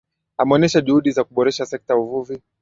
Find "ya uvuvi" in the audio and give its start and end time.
1.93-2.41